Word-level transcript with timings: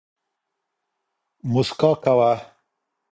موسکا 1.51 1.91
کوه 2.03 2.31